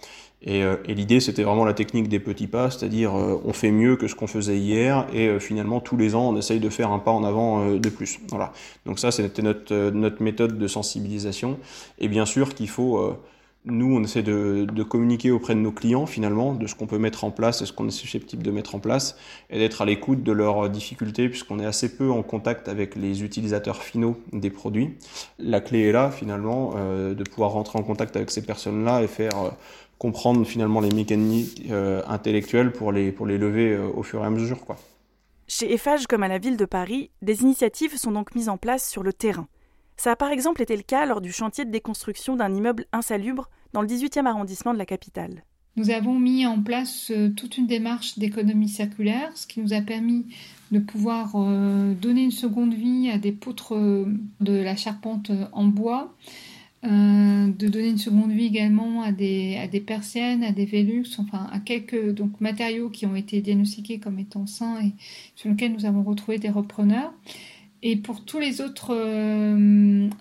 euh, 0.49 0.77
et, 0.87 0.95
l'idée, 0.95 1.21
c'était 1.21 1.45
vraiment 1.45 1.65
la 1.65 1.75
technique 1.75 2.09
des 2.09 2.19
petits 2.19 2.49
pas, 2.49 2.71
c'est-à-dire 2.71 3.17
euh, 3.17 3.41
on 3.45 3.53
fait 3.53 3.71
mieux 3.71 3.97
que 3.97 4.09
ce 4.09 4.15
qu'on 4.15 4.27
faisait 4.27 4.59
hier, 4.59 5.07
et 5.13 5.29
euh, 5.29 5.39
finalement 5.39 5.81
tous 5.81 5.97
les 5.97 6.15
ans, 6.15 6.29
on 6.31 6.37
essaye 6.37 6.61
de 6.61 6.69
faire 6.69 6.91
un 6.91 6.99
pas 6.99 7.13
en 7.13 7.25
avant 7.25 7.77
de 7.77 7.89
plus. 7.89 8.19
Voilà. 8.31 8.53
Donc 8.87 8.99
ça, 8.99 9.11
c'était 9.11 9.43
notre, 9.43 9.91
notre 9.91 10.23
méthode 10.23 10.59
de 10.59 10.67
sensibilisation. 10.67 11.59
Et 11.99 12.09
bien 12.09 12.27
sûr 12.27 12.55
qu'il 12.55 12.69
faut, 12.69 13.17
nous, 13.65 13.95
on 13.95 14.03
essaie 14.03 14.23
de, 14.23 14.67
de, 14.71 14.83
communiquer 14.83 15.31
auprès 15.31 15.55
de 15.55 15.61
nos 15.61 15.71
clients 15.71 16.07
finalement, 16.07 16.55
de 16.55 16.67
ce 16.67 16.75
qu'on 16.75 16.87
peut 16.87 16.99
mettre 16.99 17.25
en 17.25 17.31
place 17.31 17.63
et 17.63 17.67
ce 17.67 17.73
qu'on 17.73 17.87
est 17.87 17.93
susceptible 17.93 18.43
de 18.43 18.51
mettre 18.51 18.75
en 18.75 18.81
place, 18.81 19.17
et 19.51 19.59
d'être 19.59 19.83
à 19.83 19.85
l'écoute 19.85 20.23
de 20.23 20.33
leurs 20.33 20.69
difficultés, 20.69 21.29
puisqu'on 21.29 21.61
est 21.61 21.67
assez 21.67 21.97
peu 21.97 22.11
en 22.11 22.23
contact 22.23 22.69
avec 22.69 22.97
les 22.97 23.23
utilisateurs 23.23 23.83
finaux 23.83 24.21
des 24.33 24.51
produits. 24.51 24.97
La 25.39 25.61
clé 25.61 25.83
est 25.83 25.93
là 25.93 26.11
finalement, 26.11 26.75
de 26.75 27.23
pouvoir 27.25 27.53
rentrer 27.53 27.79
en 27.79 27.83
contact 27.83 28.17
avec 28.17 28.31
ces 28.31 28.43
personnes-là 28.43 29.03
et 29.03 29.07
faire 29.07 29.53
comprendre 30.03 30.45
finalement 30.45 30.81
les 30.81 30.91
mécaniques 30.91 31.63
euh, 31.71 32.03
intellectuelles 32.09 32.73
pour 32.73 32.91
les, 32.91 33.13
pour 33.13 33.25
les 33.25 33.39
lever 33.39 33.71
euh, 33.71 33.87
au 33.95 34.03
fur 34.03 34.21
et 34.21 34.27
à 34.27 34.31
mesure. 34.31 34.59
Quoi. 34.59 34.77
Chez 35.47 35.73
Eiffage 35.73 36.09
comme 36.09 36.25
à 36.25 36.29
la 36.29 36.39
ville 36.39 36.57
de 36.57 36.65
Paris, 36.65 37.13
des 37.23 37.43
initiatives 37.43 37.97
sont 37.97 38.11
donc 38.11 38.35
mises 38.35 38.49
en 38.49 38.57
place 38.57 38.91
sur 38.91 39.05
le 39.05 39.13
terrain. 39.13 39.47
Ça 39.97 40.11
a 40.11 40.17
par 40.17 40.33
exemple 40.33 40.61
été 40.61 40.77
le 40.77 40.83
cas 40.83 41.07
lors 41.07 41.21
du 41.21 41.31
chantier 41.31 41.65
de 41.65 41.71
déconstruction 41.71 42.35
d'un 42.35 42.53
immeuble 42.53 42.87
insalubre 42.93 43.49
dans 43.75 43.81
le 43.81 43.87
18e 43.87 44.27
arrondissement 44.27 44.73
de 44.73 44.79
la 44.79 44.87
capitale. 44.87 45.45
Nous 45.77 45.91
avons 45.91 46.19
mis 46.19 46.47
en 46.47 46.61
place 46.61 47.13
euh, 47.13 47.29
toute 47.29 47.57
une 47.57 47.69
démarche 47.69 48.19
d'économie 48.19 48.69
circulaire, 48.69 49.31
ce 49.37 49.47
qui 49.47 49.61
nous 49.61 49.73
a 49.73 49.83
permis 49.83 50.27
de 50.73 50.81
pouvoir 50.81 51.37
euh, 51.37 51.95
donner 51.95 52.25
une 52.25 52.33
seconde 52.33 52.75
vie 52.75 53.09
à 53.09 53.19
des 53.19 53.31
poutres 53.31 53.75
de 54.41 54.53
la 54.53 54.75
charpente 54.75 55.31
en 55.53 55.67
bois, 55.67 56.13
de 56.83 57.69
donner 57.69 57.91
une 57.91 57.99
seconde 57.99 58.33
vie 58.33 58.47
également 58.47 59.03
à 59.03 59.13
des, 59.13 59.57
à 59.57 59.69
persiennes, 59.81 60.43
à 60.43 60.53
des 60.53 60.67
Velux, 60.67 61.07
enfin 61.19 61.49
à 61.53 61.61
quelques 61.61 62.21
matériaux 62.41 62.89
qui 62.89 63.07
ont 63.07 63.15
été 63.15 63.41
diagnostiqués 63.41 63.99
comme 63.99 64.19
étant 64.19 64.47
sains 64.47 64.81
et 64.83 64.93
sur 65.37 65.49
lesquels 65.51 65.73
nous 65.73 65.85
avons 65.85 66.03
retrouvé 66.03 66.39
des 66.39 66.51
repreneurs. 66.51 67.13
Et 67.85 67.97
pour 67.97 68.25
tous 68.25 68.39
les 68.39 68.61
autres 68.61 68.95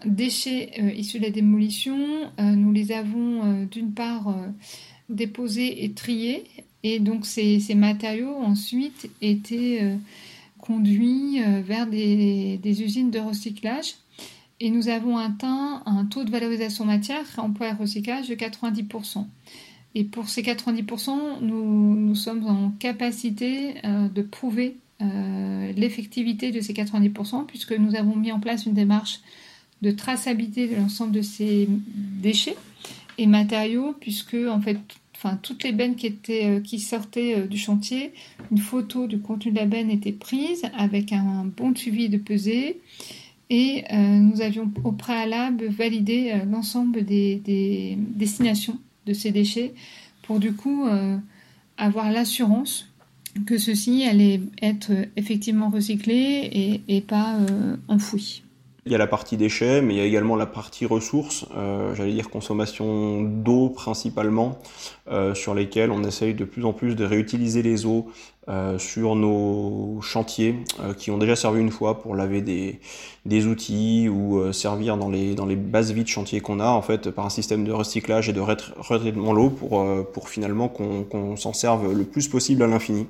déchets 0.06 0.94
issus 0.96 1.20
de 1.20 1.24
la 1.26 1.32
démolition, 1.32 1.98
nous 2.40 2.72
les 2.72 2.92
avons 2.92 3.66
d'une 3.66 3.94
part 3.94 4.36
déposés 5.10 5.84
et 5.84 5.92
triés. 5.92 6.44
Et 6.84 7.00
donc 7.00 7.26
ces, 7.26 7.62
matériaux 7.76 8.36
ensuite 8.36 9.10
étaient 9.22 9.80
euh, 9.82 9.96
conduits 10.58 11.42
euh, 11.44 11.62
vers 11.62 11.88
des, 11.88 12.82
usines 12.82 13.12
de 13.12 13.20
recyclage. 13.20 13.96
Et 14.64 14.70
nous 14.70 14.88
avons 14.88 15.18
atteint 15.18 15.82
un 15.86 16.06
taux 16.06 16.24
de 16.24 16.32
valorisation 16.32 16.86
matière, 16.86 17.26
emploi 17.38 17.70
et 17.70 17.74
recyclage 17.74 18.30
de 18.30 18.36
90%. 18.36 19.26
Et 19.96 20.04
pour 20.04 20.30
ces 20.30 20.44
90%, 20.44 21.42
nous, 21.42 22.16
sommes 22.16 22.46
en 22.46 22.70
capacité 22.80 23.74
euh, 23.84 24.08
de 24.08 24.22
prouver 24.22 24.78
l'effectivité 25.76 26.52
de 26.52 26.62
ces 26.62 26.74
90%, 26.74 27.48
puisque 27.48 27.72
nous 27.72 27.96
avons 27.96 28.16
mis 28.16 28.32
en 28.32 28.40
place 28.40 28.68
une 28.68 28.76
démarche 28.76 29.22
de 29.82 29.90
traçabilité 29.90 30.68
de 30.68 30.76
l'ensemble 30.76 31.12
de 31.12 31.24
ces 31.24 31.68
déchets 32.22 32.56
et 33.18 33.26
matériaux, 33.26 33.96
puisque 34.00 34.36
en 34.36 34.62
fait 34.62 34.78
enfin 35.16 35.38
toutes 35.42 35.64
les 35.64 35.72
bennes 35.72 35.96
qui 35.96 36.08
étaient 36.08 36.46
euh, 36.46 36.60
qui 36.62 36.80
sortaient 36.80 37.36
euh, 37.36 37.48
du 37.48 37.58
chantier, 37.58 38.14
une 38.52 38.58
photo 38.58 39.08
du 39.08 39.20
contenu 39.20 39.52
de 39.52 39.58
la 39.58 39.66
benne 39.66 39.92
était 39.92 40.12
prise 40.12 40.64
avec 40.76 41.12
un 41.14 41.46
bon 41.46 41.76
suivi 41.76 42.10
de 42.10 42.18
pesée 42.18 42.80
et 43.52 43.84
euh, 43.92 43.96
nous 43.98 44.42
avions 44.42 44.72
au 44.84 44.94
préalable 44.94 45.68
validé 45.68 46.34
l'ensemble 46.50 47.06
des, 47.06 47.96
destinations 47.98 48.80
de 49.06 49.14
ces 49.14 49.32
déchets 49.32 49.74
pour 50.24 50.40
du 50.40 50.54
coup 50.54 50.86
avoir 51.78 52.12
l'assurance 52.12 52.88
que 53.46 53.58
ceci 53.58 54.06
allait 54.06 54.40
être 54.62 54.92
effectivement 55.18 55.70
recyclé 55.70 56.82
et, 56.88 57.02
pas 57.02 57.38
enfoui. 57.88 58.44
Il 58.88 58.92
y 58.92 58.96
a 58.96 58.98
la 58.98 59.06
partie 59.06 59.38
déchets, 59.38 59.80
mais 59.84 59.94
il 59.94 59.98
y 59.98 60.02
a 60.02 60.06
également 60.06 60.36
la 60.36 60.48
partie 60.48 60.88
ressources, 60.88 61.46
euh, 61.56 61.94
j'allais 61.94 62.14
dire 62.14 62.32
consommation 62.32 63.22
d'eau 63.22 63.70
principalement, 63.70 64.58
euh, 65.08 65.36
sur 65.36 65.54
lesquelles 65.54 65.92
on 65.92 66.04
essaye 66.04 66.34
de 66.34 66.46
plus 66.46 66.66
en 66.66 66.74
plus 66.74 66.96
de 66.96 67.06
réutiliser 67.06 67.62
les 67.62 67.86
eaux 67.86 68.08
euh, 68.50 68.80
sur 68.80 69.16
nos 69.16 70.02
chantiers 70.02 70.56
euh, 70.80 70.96
qui 70.96 71.12
ont 71.12 71.20
déjà 71.20 71.36
servi 71.36 71.62
une 71.62 71.70
fois 71.70 72.00
pour 72.00 72.16
laver 72.16 72.42
des, 72.42 72.80
des 73.24 73.46
outils 73.46 74.10
ou 74.10 74.40
euh, 74.40 74.52
servir 74.52 74.98
dans 74.98 75.10
les, 75.12 75.36
dans 75.36 75.46
les 75.46 75.56
bases 75.56 75.92
vides 75.92 76.08
chantiers 76.08 76.42
qu'on 76.42 76.60
a 76.60 76.68
en 76.68 76.82
fait 76.82 77.12
par 77.12 77.24
un 77.24 77.30
système 77.30 77.64
de 77.66 77.72
recyclage 77.72 78.30
et 78.30 78.34
de 78.34 78.40
retraitement 78.40 79.32
l'eau 79.32 79.52
pour, 79.52 79.86
pour 80.12 80.28
finalement 80.28 80.70
qu'on 80.70 81.36
s'en 81.36 81.54
serve 81.54 81.94
le 81.94 82.04
plus 82.04 82.28
possible 82.30 82.64
à 82.64 82.68
l'infini. 82.68 83.06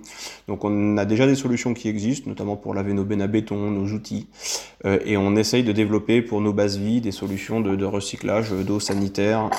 Donc 0.49 0.65
on 0.65 0.97
a 0.97 1.05
déjà 1.05 1.25
des 1.25 1.35
solutions 1.35 1.73
qui 1.73 1.87
existent, 1.87 2.29
notamment 2.29 2.57
pour 2.57 2.73
laver 2.73 2.91
nos 2.91 3.05
bennes 3.05 3.21
à 3.21 3.27
béton, 3.27 3.71
nos 3.71 3.87
outils, 3.93 4.27
et 4.83 5.15
on 5.15 5.35
essaye 5.35 5.63
de 5.63 5.71
développer 5.71 6.21
pour 6.21 6.41
nos 6.41 6.51
bases 6.51 6.77
vides 6.77 7.03
des 7.03 7.11
solutions 7.11 7.61
de, 7.61 7.75
de 7.75 7.85
recyclage 7.85 8.51
d'eau 8.51 8.81
sanitaire, 8.81 9.49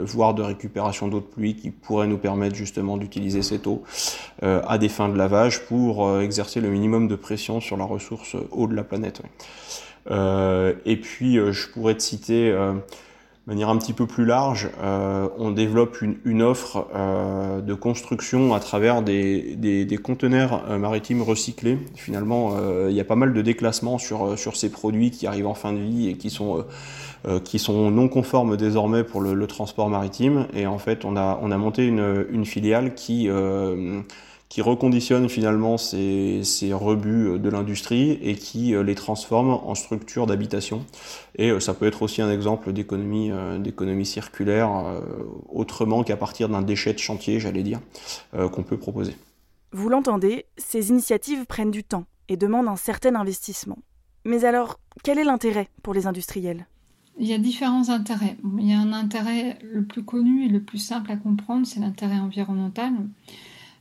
voire 0.00 0.32
de 0.32 0.42
récupération 0.42 1.08
d'eau 1.08 1.20
de 1.20 1.24
pluie 1.24 1.56
qui 1.56 1.70
pourraient 1.70 2.06
nous 2.06 2.18
permettre 2.18 2.54
justement 2.54 2.96
d'utiliser 2.96 3.42
cette 3.42 3.66
eau 3.66 3.82
à 4.72 4.78
des 4.78 4.88
fins 4.88 5.10
de 5.10 5.18
lavage 5.18 5.66
pour 5.66 6.06
euh, 6.06 6.22
exercer 6.22 6.62
le 6.62 6.70
minimum 6.70 7.06
de 7.06 7.14
pression 7.14 7.60
sur 7.60 7.76
la 7.76 7.84
ressource 7.84 8.36
eau 8.52 8.66
de 8.66 8.74
la 8.74 8.82
planète. 8.82 9.20
Euh, 10.10 10.72
et 10.86 10.96
puis, 10.96 11.36
euh, 11.36 11.52
je 11.52 11.68
pourrais 11.68 11.94
te 11.94 12.02
citer 12.02 12.50
de 12.50 12.80
manière 13.46 13.68
un 13.68 13.76
petit 13.76 13.92
peu 13.92 14.06
plus 14.06 14.24
large, 14.24 14.70
on 14.80 15.50
développe 15.50 15.98
une, 16.00 16.42
offre 16.42 16.86
de 17.60 17.74
construction 17.74 18.54
à 18.54 18.60
travers 18.60 19.02
des, 19.02 19.56
des, 19.56 19.96
conteneurs 19.96 20.78
maritimes 20.78 21.22
recyclés. 21.22 21.76
Finalement, 21.96 22.54
il 22.88 22.94
y 22.94 23.00
a 23.00 23.04
pas 23.04 23.16
mal 23.16 23.32
de 23.32 23.42
déclassements 23.42 23.98
sur, 23.98 24.38
sur 24.38 24.54
ces 24.54 24.70
produits 24.70 25.10
qui 25.10 25.26
arrivent 25.26 25.48
en 25.48 25.54
fin 25.54 25.72
de 25.72 25.80
vie 25.80 26.08
et 26.08 26.14
qui 26.14 26.30
sont, 26.30 26.64
qui 27.42 27.58
sont 27.58 27.90
non 27.90 28.06
conformes 28.06 28.56
désormais 28.56 29.02
pour 29.02 29.20
le, 29.20 29.46
transport 29.48 29.88
maritime. 29.90 30.46
Et 30.54 30.68
en 30.68 30.78
fait, 30.78 31.04
on 31.04 31.16
a, 31.16 31.40
on 31.42 31.50
a 31.50 31.56
monté 31.56 31.84
une 31.84 32.46
filiale 32.46 32.94
qui 32.94 33.28
qui 34.52 34.60
reconditionne 34.60 35.30
finalement 35.30 35.78
ces, 35.78 36.44
ces 36.44 36.74
rebuts 36.74 37.38
de 37.38 37.48
l'industrie 37.48 38.18
et 38.20 38.34
qui 38.34 38.74
euh, 38.74 38.82
les 38.82 38.94
transforme 38.94 39.48
en 39.48 39.74
structures 39.74 40.26
d'habitation. 40.26 40.84
Et 41.36 41.48
euh, 41.48 41.58
ça 41.58 41.72
peut 41.72 41.86
être 41.86 42.02
aussi 42.02 42.20
un 42.20 42.30
exemple 42.30 42.70
d'économie 42.74 43.30
euh, 43.30 43.56
d'économie 43.58 44.04
circulaire 44.04 44.70
autrement 45.48 46.02
qu'à 46.02 46.18
partir 46.18 46.50
d'un 46.50 46.60
déchet 46.60 46.92
de 46.92 46.98
chantier, 46.98 47.40
j'allais 47.40 47.62
dire, 47.62 47.80
qu'on 48.32 48.62
peut 48.62 48.76
proposer. 48.76 49.16
Vous 49.72 49.88
l'entendez, 49.88 50.44
ces 50.58 50.90
initiatives 50.90 51.46
prennent 51.46 51.70
du 51.70 51.82
temps 51.82 52.04
et 52.28 52.36
demandent 52.36 52.68
un 52.68 52.76
certain 52.76 53.14
investissement. 53.14 53.78
Mais 54.26 54.44
alors, 54.44 54.80
quel 55.02 55.18
est 55.18 55.24
l'intérêt 55.24 55.68
pour 55.82 55.94
les 55.94 56.06
industriels? 56.06 56.66
Il 57.18 57.26
y 57.26 57.32
a 57.32 57.38
différents 57.38 57.88
intérêts. 57.88 58.36
Il 58.58 58.68
y 58.68 58.74
a 58.74 58.78
un 58.78 58.92
intérêt 58.92 59.58
le 59.62 59.82
plus 59.84 60.04
connu 60.04 60.44
et 60.44 60.48
le 60.48 60.60
plus 60.60 60.78
simple 60.78 61.10
à 61.10 61.16
comprendre, 61.16 61.66
c'est 61.66 61.80
l'intérêt 61.80 62.18
environnemental 62.18 62.92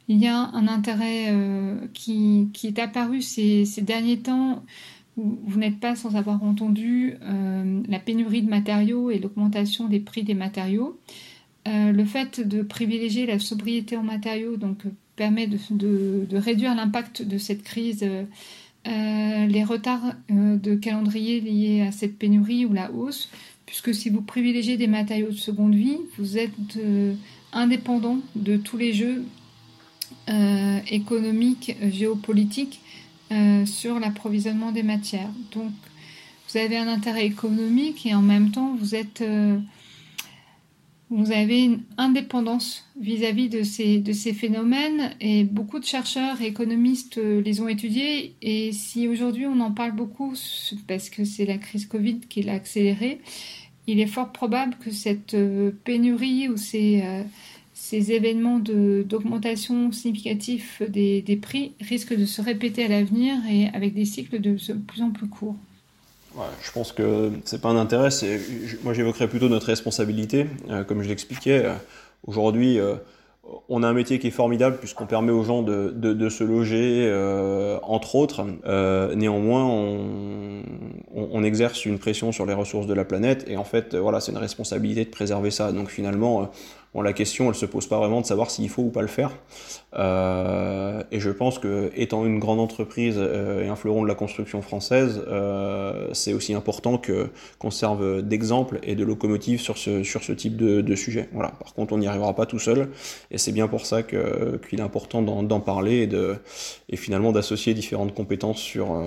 il 0.08 0.20
y 0.20 0.27
a 0.27 0.50
un 0.53 0.67
intérêt 0.67 1.27
euh, 1.29 1.75
qui, 1.93 2.50
est 2.63 2.79
apparu 2.79 3.22
ces, 3.22 3.65
derniers 3.81 4.20
temps 4.20 4.63
où 5.17 5.38
vous 5.46 5.60
n'êtes 5.60 5.79
pas 5.79 5.96
sans 5.96 6.15
avoir 6.15 6.43
entendu 6.43 7.15
euh, 7.22 7.81
la 7.88 8.00
pénurie 8.00 8.41
de 8.41 8.50
matériaux 8.50 9.12
et 9.12 9.20
l'augmentation 9.20 9.88
des 9.88 10.00
prix 10.00 10.24
des 10.24 10.34
matériaux. 10.34 11.00
Euh, 11.67 11.91
le 11.91 12.05
fait 12.05 12.46
de 12.46 12.63
privilégier 12.63 13.25
la 13.25 13.38
sobriété 13.38 13.96
en 13.96 14.03
matériaux 14.03 14.58
donc, 14.58 14.79
permet 15.15 15.48
de, 15.48 16.27
réduire 16.36 16.74
l'impact 16.75 17.22
de 17.22 17.38
cette 17.38 17.63
crise, 17.63 18.05
les 18.86 19.63
retards 19.63 20.15
de 20.29 20.75
calendrier 20.75 21.39
liés 21.39 21.81
à 21.88 21.91
cette 21.91 22.17
pénurie 22.17 22.65
ou 22.65 22.74
la 22.74 22.91
hausse, 22.91 23.29
puisque 23.67 23.93
si 23.93 24.10
vous 24.10 24.22
privilégiez 24.22 24.77
des 24.77 24.88
matériaux 24.88 25.29
de 25.29 25.36
seconde 25.36 25.75
vie, 25.75 26.00
vous 26.17 26.39
êtes 26.39 26.79
indépendant 27.53 28.20
de 28.36 28.58
tous 28.58 28.77
les 28.77 28.93
jeux 28.93 29.24
euh, 30.30 30.80
économique, 30.88 31.75
euh, 31.82 31.90
géopolitique 31.90 32.80
euh, 33.32 33.66
sur 33.66 34.00
l'approvisionnement 34.00 34.72
des 34.72 34.84
matières. 34.84 35.32
Donc, 35.51 35.72
vous 36.48 36.58
avez 36.58 36.78
un 36.78 36.88
intérêt 36.88 37.25
économique 37.25 38.06
et 38.06 38.13
en 38.13 38.22
même 38.22 38.51
temps, 38.51 38.75
vous 38.75 38.94
êtes 38.94 39.24
vous 41.10 41.32
avez 41.32 41.63
une 41.63 41.82
indépendance 41.98 42.86
vis-à-vis 43.00 43.50
de, 43.50 43.63
ces, 43.63 43.98
de 43.98 44.13
ces 44.13 44.32
phénomènes 44.32 45.12
et 45.20 45.44
beaucoup 45.44 45.80
de 45.80 45.86
chercheurs 45.86 46.42
et 46.42 46.48
économistes 46.48 47.18
les 47.18 47.60
ont 47.60 47.68
étudiés 47.68 48.36
et 48.42 48.72
si 48.72 49.10
aujourd'hui 49.10 49.46
on 49.46 49.60
en 49.60 49.72
parle 49.72 49.92
beaucoup 49.92 50.34
parce 50.88 51.10
que 51.10 51.25
c'est 51.25 51.46
la 51.46 51.58
crise 51.58 51.86
Covid 51.86 52.20
qui 52.30 52.44
l'a 52.44 52.54
accéléré, 52.54 53.20
il 53.88 54.00
est 54.00 54.08
fort 54.08 54.32
probable 54.32 54.78
que 54.80 54.92
cette 54.92 55.36
pénurie 55.84 56.48
ou 56.48 56.56
ces, 56.56 57.04
ces 57.82 58.12
événements 58.12 58.60
d'augmentation 58.60 59.92
significative 59.92 60.64
des, 60.88 61.40
prix 61.42 61.74
risquent 61.82 62.16
de 62.16 62.26
se 62.26 62.40
répéter 62.40 62.86
à 62.86 62.88
l'avenir 62.88 63.34
et 63.50 63.70
avec 63.74 63.96
des 63.96 64.06
cycles 64.06 64.40
de 64.40 64.56
plus 64.56 65.02
en 65.02 65.10
plus 65.10 65.28
courts. 65.28 65.56
je 66.62 66.72
pense 66.72 66.92
que 66.92 67.32
c'est 67.44 67.60
pas 67.60 67.70
un 67.70 67.76
intérêt, 67.76 68.10
moi 68.84 68.94
j'évoquerais 68.94 69.28
plutôt 69.28 69.50
notre 69.50 69.66
responsabilité. 69.66 70.46
Euh, 70.70 70.84
comme 70.84 71.02
je 71.02 71.10
l'expliquais, 71.10 71.66
euh, 71.66 71.74
aujourd'hui, 72.28 72.80
euh, 72.80 72.98
on 73.68 73.82
a 73.82 73.88
un 73.88 73.94
métier 73.94 74.20
qui 74.20 74.28
est 74.28 74.32
formidable 74.32 74.78
puisqu'on 74.78 75.08
permet 75.08 75.32
aux 75.32 75.44
gens 75.44 75.64
de, 75.64 76.30
se 76.30 76.44
loger, 76.44 77.12
entre 77.82 78.14
autres. 78.16 78.46
néanmoins, 79.16 79.66
on, 79.66 80.62
on, 81.16 81.30
on, 81.34 81.44
exerce 81.44 81.84
une 81.86 81.98
pression 81.98 82.32
sur 82.32 82.46
les 82.46 82.54
ressources 82.54 82.86
de 82.86 82.94
la 82.94 83.04
planète 83.04 83.44
et 83.48 83.58
en 83.58 83.64
fait, 83.64 83.96
voilà, 83.96 84.22
c'est 84.22 84.32
une 84.32 84.38
responsabilité 84.38 85.04
de 85.04 85.10
préserver 85.10 85.50
ça. 85.50 85.72
Donc 85.72 85.90
finalement, 85.90 86.52
La 86.94 87.14
question, 87.14 87.48
elle 87.48 87.56
se 87.56 87.66
pose 87.66 87.88
pas 87.88 87.98
vraiment 87.98 88.20
de 88.20 88.26
savoir 88.26 88.52
s'il 88.52 88.70
faut 88.70 88.84
ou 88.84 88.90
pas 88.90 89.02
le 89.02 89.08
faire. 89.08 89.32
Euh, 89.96 91.04
et 91.12 91.22
je 91.22 91.30
pense 91.30 91.58
que, 91.58 91.90
étant 91.96 92.26
une 92.26 92.38
grande 92.38 92.60
entreprise 92.60 93.16
euh, 93.18 93.64
et 93.64 93.70
un 93.70 93.78
fleuron 93.78 94.04
de 94.04 94.10
la 94.10 94.14
construction 94.14 94.62
française, 94.62 95.24
euh, 95.28 96.10
c'est 96.14 96.34
aussi 96.34 96.54
important 96.54 97.02
qu'on 97.60 97.72
serve 97.72 98.22
d'exemple 98.22 98.80
et 98.84 98.96
de 98.96 99.06
locomotive 99.06 99.62
sur 99.62 99.78
ce 99.78 100.32
type 100.34 100.58
de, 100.58 100.96
sujet. 100.96 101.30
Par 101.34 101.74
contre, 101.74 101.94
on 101.94 101.98
n'y 101.98 102.08
arrivera 102.08 102.36
pas 102.36 102.46
tout 102.46 102.60
seul, 102.60 102.90
et 103.32 103.38
c'est 103.38 103.54
bien 103.54 103.70
pour 103.70 103.86
ça 103.86 104.04
que 104.04 104.60
qu'il 104.68 104.80
est 104.80 104.84
important 104.84 105.22
d'en 105.22 105.60
parler 105.62 106.10
et 106.90 106.98
finalement 106.98 107.32
d'associer 107.32 107.74
différentes 107.74 108.14
compétences 108.14 108.60
sur 108.60 109.02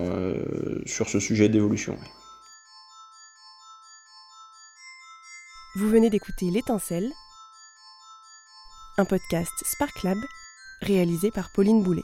sur 0.85 1.07
ce 1.07 1.19
sujet 1.19 1.47
d'évolution. 1.49 1.95
Vous 5.77 5.89
venez 5.89 6.09
d'écouter 6.09 6.49
L'étincelle, 6.51 7.11
un 8.97 9.05
podcast 9.05 9.51
Spark 9.65 10.03
Lab 10.03 10.17
réalisé 10.81 11.31
par 11.31 11.49
Pauline 11.49 11.83
Boulet. 11.83 12.03